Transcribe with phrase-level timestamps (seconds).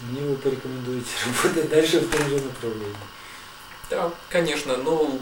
[0.00, 1.10] Мне вы порекомендуете
[1.42, 2.96] работать дальше в том же направлении.
[3.90, 5.18] Да, конечно, но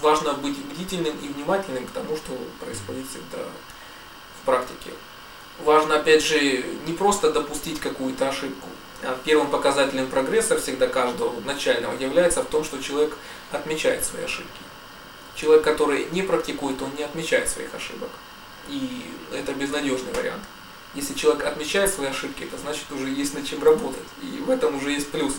[0.00, 3.44] важно быть бдительным и внимательным к тому, что происходит всегда
[4.40, 4.90] в практике.
[5.64, 8.68] Важно, опять же, не просто допустить какую-то ошибку,
[9.02, 13.16] а первым показателем прогресса всегда каждого начального является в том, что человек
[13.50, 14.60] отмечает свои ошибки.
[15.34, 18.10] Человек, который не практикует, он не отмечает своих ошибок.
[18.68, 20.42] И это безнадежный вариант.
[20.94, 24.02] Если человек отмечает свои ошибки, это значит уже есть над чем работать.
[24.22, 25.34] И в этом уже есть плюс.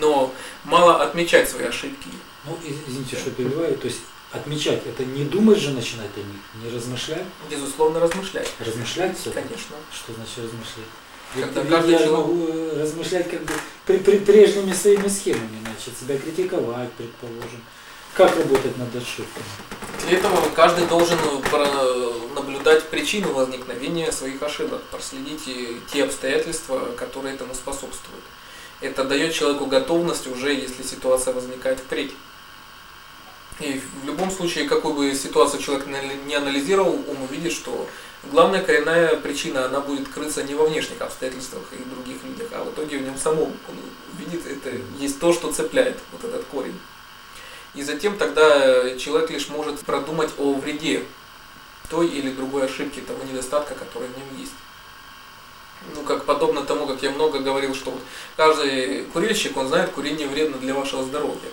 [0.00, 0.32] Но
[0.64, 2.08] мало отмечать свои ошибки.
[2.44, 3.76] Ну, извините, что перебиваю.
[3.76, 4.00] То есть
[4.32, 7.24] отмечать, это не думать же начинать о них, не размышлять?
[7.50, 8.50] Безусловно, размышлять.
[8.58, 9.30] Размышлять все?
[9.30, 9.76] Конечно.
[9.92, 10.88] Что значит размышлять?
[11.34, 13.52] Когда Ведь каждый я человек- могу э, размышлять как бы
[13.86, 17.62] при, при- прежними своими схемами, значит, себя критиковать, предположим.
[18.14, 19.46] Как работать над ошибками?
[20.06, 21.16] Для этого каждый должен
[21.50, 22.12] про-
[22.42, 25.48] наблюдать причину возникновения своих ошибок, проследить
[25.92, 28.24] те обстоятельства, которые этому способствуют.
[28.80, 32.12] Это дает человеку готовность уже, если ситуация возникает впредь.
[33.60, 35.86] И в любом случае, какую бы ситуацию человек
[36.26, 37.86] не- анализировал, он увидит, что
[38.24, 42.70] главная коренная причина, она будет крыться не во внешних обстоятельствах и других людях, а в
[42.70, 43.52] итоге в нем самом.
[43.68, 43.76] Он
[44.14, 46.78] увидит, это есть то, что цепляет вот этот корень.
[47.74, 51.04] И затем тогда человек лишь может продумать о вреде
[51.92, 54.54] той или другой ошибки, того недостатка, который в нем есть.
[55.94, 58.00] Ну, как подобно тому, как я много говорил, что вот
[58.36, 61.50] каждый курильщик, он знает, курение вредно для вашего здоровья.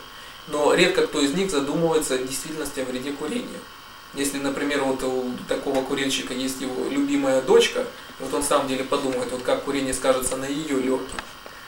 [0.48, 3.60] Но редко кто из них задумывается в действительности о вреде курения.
[4.14, 7.86] Если, например, вот у такого курильщика есть его любимая дочка,
[8.20, 11.20] вот он в самом деле подумает, вот как курение скажется на ее легких.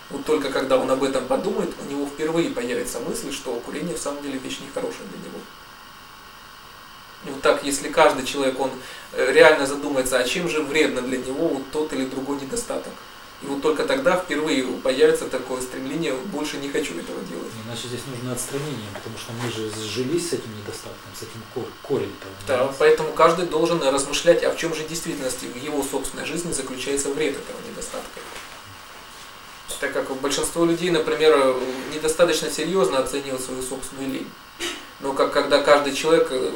[0.10, 4.00] Вот только когда он об этом подумает, у него впервые появится мысль, что курение в
[4.00, 5.40] самом деле вещь нехорошая для него.
[7.26, 8.72] Вот так, если каждый человек, он
[9.14, 12.94] э, реально задумается, а чем же вредно для него вот тот или другой недостаток.
[13.44, 17.48] И вот только тогда впервые появится такое стремление, больше не хочу этого делать.
[17.66, 21.66] Иначе здесь нужно отстранение, потому что мы же сжились с этим недостатком, с этим кор-
[21.82, 22.28] корень-то.
[22.28, 22.76] у Да, нас.
[22.78, 27.10] поэтому каждый должен размышлять, а в чем же в действительности в его собственной жизни заключается
[27.10, 28.20] вред этого недостатка.
[29.80, 31.56] Так как большинство людей, например,
[31.94, 34.30] недостаточно серьезно оценивают свою собственную лень.
[35.00, 36.52] Но как когда каждый человек, э,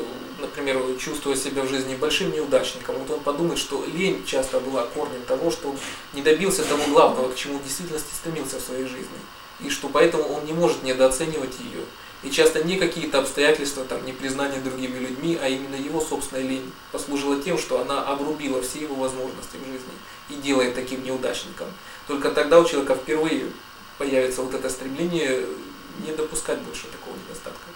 [0.56, 5.22] например, чувствует себя в жизни большим неудачником, вот он подумает, что лень часто была корнем
[5.28, 5.78] того, что он
[6.14, 9.20] не добился того главного, к чему в действительности стремился в своей жизни.
[9.60, 11.82] И что поэтому он не может недооценивать ее.
[12.24, 16.72] И часто не какие-то обстоятельства, там, не признание другими людьми, а именно его собственная лень
[16.92, 19.94] послужила тем, что она обрубила все его возможности в жизни
[20.30, 21.68] и делает таким неудачником.
[22.08, 23.46] Только тогда у человека впервые
[23.98, 25.46] появится вот это стремление
[26.06, 27.68] не допускать больше такого недостатка.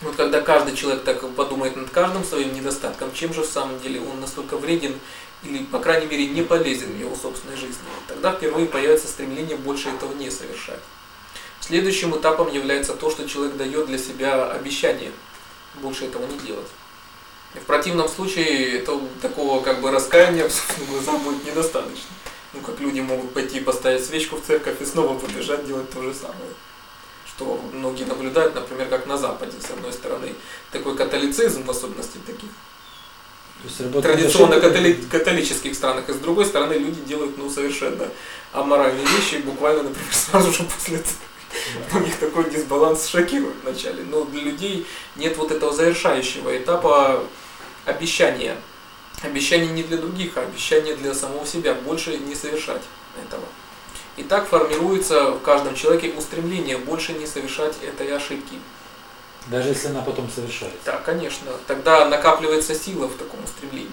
[0.00, 4.00] Вот когда каждый человек так подумает над каждым своим недостатком, чем же в самом деле
[4.00, 4.94] он настолько вреден
[5.42, 9.88] или, по крайней мере, не полезен в его собственной жизни, тогда впервые появится стремление больше
[9.88, 10.80] этого не совершать.
[11.60, 15.10] Следующим этапом является то, что человек дает для себя обещание
[15.74, 16.68] больше этого не делать.
[17.54, 22.10] И в противном случае это такого как бы раскаяния в глазах будет недостаточно.
[22.54, 26.14] Ну, как люди могут пойти поставить свечку в церковь и снова побежать делать то же
[26.14, 26.50] самое.
[27.38, 30.34] Что многие наблюдают, например, как на Западе, с одной стороны,
[30.72, 32.50] такой католицизм, в особенности таких
[34.02, 38.08] традиционно католи- католических странах, и с другой стороны люди делают ну, совершенно
[38.52, 41.00] аморальные вещи, буквально, например, сразу же после.
[41.94, 44.02] У них такой дисбаланс шокирует вначале.
[44.02, 44.84] Но для людей
[45.14, 47.22] нет вот этого завершающего этапа
[47.84, 48.56] обещания.
[49.22, 51.74] Обещание не для других, а обещание для самого себя.
[51.74, 52.82] Больше не совершать
[53.16, 53.44] этого.
[54.18, 58.54] И так формируется в каждом человеке устремление больше не совершать этой ошибки.
[59.46, 60.78] Даже если она потом совершается.
[60.84, 61.52] Да, конечно.
[61.66, 63.88] Тогда накапливается сила в таком устремлении.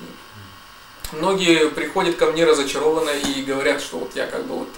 [1.11, 4.69] Многие приходят ко мне разочарованно и говорят, что вот я как бы вот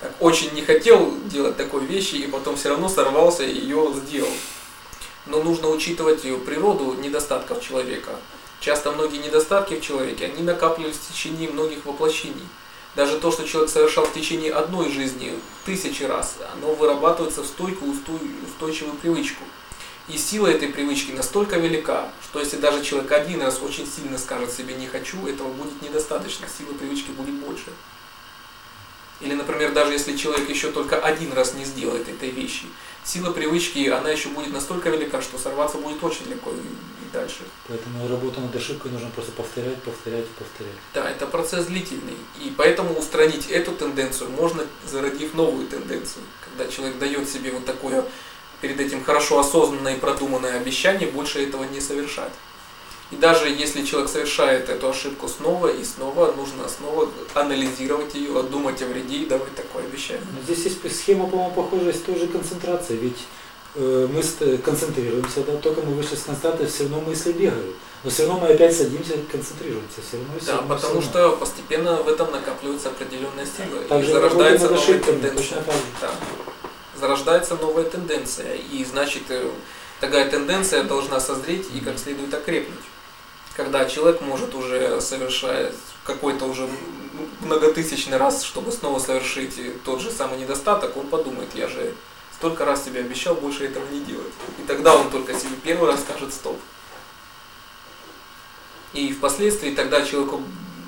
[0.00, 4.32] так очень не хотел делать такой вещи, и потом все равно сорвался и ее сделал.
[5.26, 8.12] Но нужно учитывать ее природу недостатков человека.
[8.60, 12.46] Часто многие недостатки в человеке, они накапливались в течение многих воплощений.
[12.94, 17.92] Даже то, что человек совершал в течение одной жизни тысячи раз, оно вырабатывается в стойкую,
[17.92, 19.44] устой- устойчивую привычку.
[20.08, 24.52] И сила этой привычки настолько велика, что если даже человек один раз очень сильно скажет
[24.52, 27.70] себе «не хочу», этого будет недостаточно, сила привычки будет больше.
[29.22, 32.64] Или, например, даже если человек еще только один раз не сделает этой вещи,
[33.04, 37.40] сила привычки, она еще будет настолько велика, что сорваться будет очень легко и, и дальше.
[37.68, 40.74] Поэтому работу над ошибкой нужно просто повторять, повторять и повторять.
[40.94, 42.16] Да, это процесс длительный.
[42.40, 46.24] И поэтому устранить эту тенденцию можно, зародив новую тенденцию.
[46.44, 48.04] Когда человек дает себе вот такое
[48.60, 52.32] перед этим хорошо осознанное и продуманное обещание больше этого не совершать.
[53.12, 58.80] И даже если человек совершает эту ошибку снова и снова, нужно снова анализировать ее, думать
[58.82, 60.24] о вреде и давать такое обещание.
[60.44, 62.98] Здесь есть схема, по-моему, похожая с той же концентрацией.
[63.00, 63.18] Ведь
[63.74, 67.76] э, мы ст- концентрируемся, да, только мы вышли с константы, все равно мысли бегают.
[68.02, 70.00] Но все равно мы опять садимся и концентрируемся.
[70.08, 71.28] Все равно, все Да, равно, потому все равно.
[71.30, 73.78] что постепенно в этом накапливается определенная сила.
[73.88, 75.62] Так и зарождается новая тенденция.
[76.00, 76.10] Да.
[76.98, 78.54] Зарождается новая тенденция.
[78.72, 79.48] И значит, э,
[80.00, 82.80] такая тенденция должна созреть и как следует окрепнуть.
[83.56, 86.68] Когда человек может уже совершать какой-то уже
[87.40, 91.94] многотысячный раз, чтобы снова совершить тот же самый недостаток, он подумает, я же
[92.34, 94.32] столько раз тебе обещал больше этого не делать.
[94.58, 96.58] И тогда он только себе первый раз скажет стоп.
[98.94, 100.42] И впоследствии тогда человеку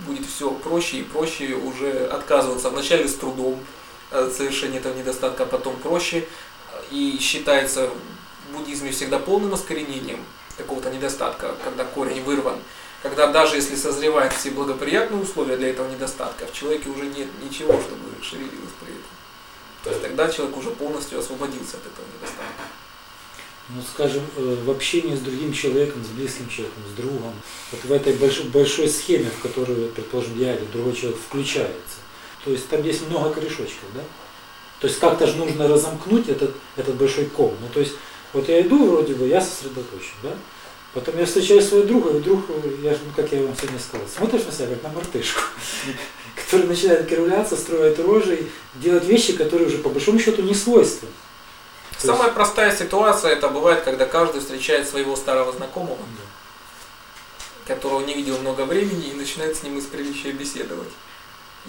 [0.07, 2.71] будет все проще и проще уже отказываться.
[2.71, 3.61] Вначале с трудом
[4.11, 6.27] от совершения этого недостатка, а потом проще.
[6.91, 7.91] И считается
[8.49, 10.25] в буддизме всегда полным искоренением
[10.57, 12.59] какого-то недостатка, когда корень вырван.
[13.03, 17.73] Когда даже если созревают все благоприятные условия для этого недостатка, в человеке уже нет ничего,
[17.73, 19.05] чтобы шевелилось при этом.
[19.83, 22.65] То есть тогда человек уже полностью освободился от этого недостатка.
[23.69, 27.35] ну, скажем, э, в общении с другим человеком, с близким человеком, с другом,
[27.73, 31.99] вот в этой большой, большой схеме, в которую, предположим, я или другой человек включается,
[32.45, 34.01] то есть там есть много корешочков, да?
[34.81, 37.55] То есть как-то же нужно разомкнуть этот, этот большой ком.
[37.61, 37.95] Ну, то есть,
[38.35, 40.35] вот я иду вроде бы, я сосредоточен, да?
[40.93, 42.45] Потом я встречаю своего друга, и вдруг,
[42.83, 45.41] я, ну, как я вам сегодня сказал, смотришь на себя, как на мартышку,
[46.37, 51.11] который начинает кривляться, строить рожи, делать вещи, которые уже по большому счету не свойственны.
[51.91, 55.99] То есть- Самая простая ситуация это бывает, когда каждый встречает своего старого знакомого,
[57.67, 60.91] которого не видел много времени, и начинает с ним из приличия беседовать.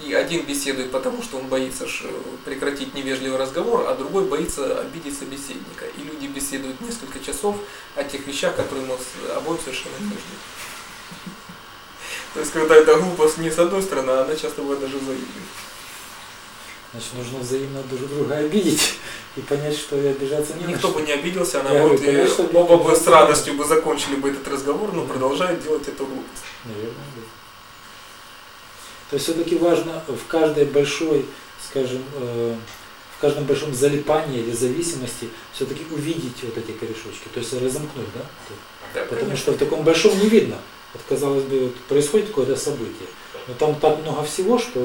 [0.06, 2.08] И один беседует, потому что он боится э,
[2.44, 5.86] прекратить невежливый разговор, а другой боится обидеть собеседника.
[5.98, 7.56] И люди беседуют несколько часов
[7.96, 10.20] о тех вещах, которые с- обоим совершенно не нужны.
[12.34, 15.26] То есть, когда эта глупость не с одной стороны, а она часто бывает даже взаимной.
[16.92, 18.96] Значит, нужно взаимно друг друга обидеть
[19.36, 22.78] и понять, что и обижаться не Никто бы не обиделся, а наоборот, говорю, конечно, оба
[22.78, 26.44] бы с радостью бы закончили бы этот разговор, но продолжают делать эту глупость.
[26.64, 27.22] Наверное, да.
[29.10, 31.26] То есть все-таки важно в каждой большой,
[31.70, 32.56] скажем, э,
[33.26, 38.22] каждом большом залипании или зависимости все-таки увидеть вот эти корешочки, то есть разомкнуть, да?
[38.94, 39.38] Да, Потому конечно.
[39.38, 40.58] что в таком большом не видно.
[40.94, 43.10] Вот, казалось бы, вот происходит какое-то событие,
[43.48, 44.80] но там так много всего, что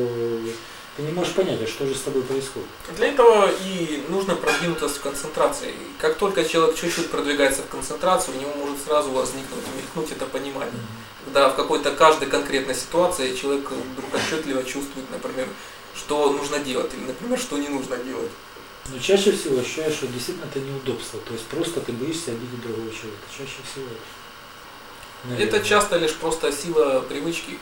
[0.96, 2.68] ты не можешь понять, а что же с тобой происходит.
[2.96, 5.74] Для этого и нужно продвинутость в концентрации.
[5.98, 10.80] Как только человек чуть-чуть продвигается в концентрацию, у него может сразу возникнуть, мелькнуть это понимание.
[11.26, 15.46] Когда в какой-то каждой конкретной ситуации человек вдруг отчетливо чувствует, например,
[15.94, 18.30] что нужно делать, или, например, что не нужно делать.
[18.88, 22.90] Но чаще всего ощущаешь, что действительно это неудобство, то есть просто ты боишься обидеть другого
[22.90, 23.22] человека.
[23.30, 24.00] Чаще всего это.
[25.24, 25.46] Наверное.
[25.46, 27.58] Это часто лишь просто сила привычки.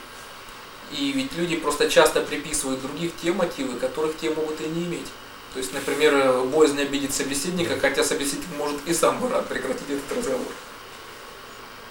[0.91, 5.07] И ведь люди просто часто приписывают других те мотивы, которых те могут и не иметь.
[5.53, 10.17] То есть, например, боязнь обидеть собеседника, хотя собеседник может и сам бы рад прекратить этот
[10.17, 10.47] разговор.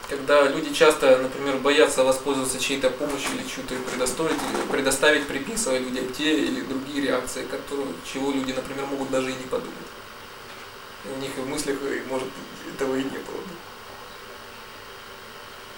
[0.08, 4.38] Когда люди часто, например, боятся воспользоваться чьей-то помощью или им предоставить,
[4.70, 9.44] предоставить, приписывая людям те или другие реакции, которые, чего люди, например, могут даже и не
[9.44, 9.74] подумать.
[11.04, 12.28] У них и в мыслях и, может
[12.74, 13.42] этого и не было.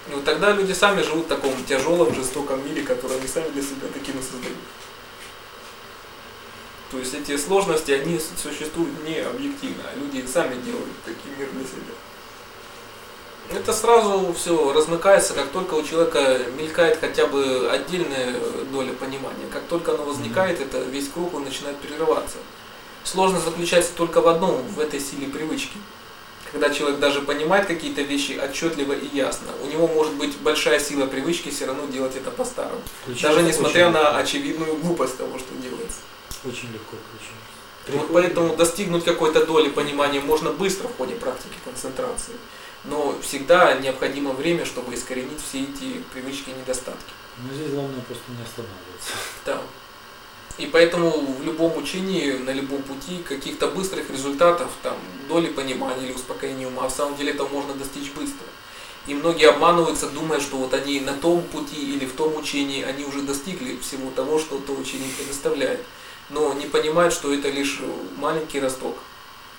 [0.07, 3.87] вот тогда люди сами живут в таком тяжелом, жестоком мире, который они сами для себя
[3.93, 4.57] таким и создают.
[6.89, 11.63] То есть эти сложности, они существуют не объективно, а люди сами делают такой мир для
[11.63, 11.95] себя.
[13.49, 18.33] Это сразу все размыкается, как только у человека мелькает хотя бы отдельная
[18.71, 19.47] доля понимания.
[19.51, 22.37] Как только оно возникает, это весь круг он начинает прерываться.
[23.03, 25.77] Сложность заключается только в одном, в этой силе привычки.
[26.51, 31.05] Когда человек даже понимает какие-то вещи отчетливо и ясно, у него может быть большая сила
[31.05, 32.81] привычки все равно делать это по-старому.
[33.07, 34.17] Даже несмотря на легко.
[34.17, 35.99] очевидную глупость того, что делается.
[36.43, 37.60] Очень легко включается.
[37.87, 42.33] Вот поэтому достигнуть какой-то доли понимания можно быстро в ходе практики концентрации.
[42.83, 47.11] Но всегда необходимо время, чтобы искоренить все эти привычки и недостатки.
[47.37, 49.11] Но здесь главное просто не останавливаться.
[49.45, 49.61] Да.
[50.57, 54.97] И поэтому в любом учении, на любом пути каких-то быстрых результатов, там,
[55.27, 58.45] доли понимания или успокоения ума, в самом деле этого можно достичь быстро.
[59.07, 63.05] И многие обманываются, думая, что вот они на том пути или в том учении, они
[63.05, 65.81] уже достигли всего того, что то учение предоставляет.
[66.31, 67.81] Но не понимают, что это лишь
[68.17, 68.97] маленький росток.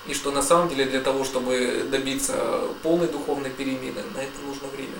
[0.07, 2.35] И что на самом деле для того, чтобы добиться
[2.81, 4.97] полной духовной перемены, на это нужно время.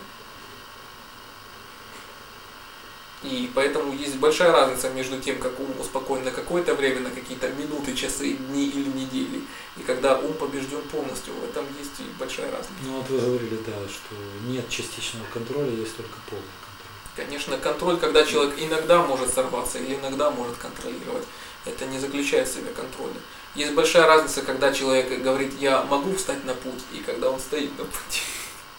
[3.23, 7.49] И поэтому есть большая разница между тем, как ум успокоен на какое-то время, на какие-то
[7.49, 9.41] минуты, часы, дни или недели,
[9.77, 11.33] и когда ум побежден полностью.
[11.33, 12.73] В этом есть и большая разница.
[12.85, 14.15] Ну вот вы говорили, да, что
[14.45, 16.45] нет частичного контроля, есть только полный.
[17.15, 21.25] Конечно, контроль, когда человек иногда может сорваться или иногда может контролировать,
[21.65, 23.13] это не заключает в себе контроля.
[23.53, 27.77] Есть большая разница, когда человек говорит, я могу встать на путь, и когда он стоит
[27.77, 28.21] на пути.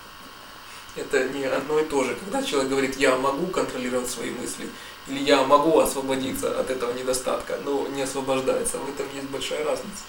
[0.96, 2.16] Это не одно и то же.
[2.16, 4.68] Когда человек говорит, я могу контролировать свои мысли,
[5.06, 10.04] или я могу освободиться от этого недостатка, но не освобождается, в этом есть большая разница.